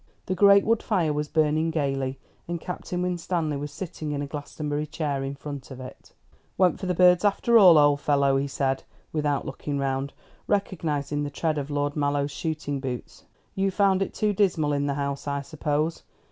[0.25, 2.17] The great wood fire was burning gaily,
[2.47, 6.11] and Captain Winstanley was sitting in a Glastonbury chair in front of it.
[6.57, 8.81] "Went for the birds after all, old fellow," he said,
[9.13, 10.11] without looking round,
[10.47, 13.25] recognising the tread of Lord Mallow's shooting boots.
[13.53, 16.01] "You found it too dismal in the house, I suppose?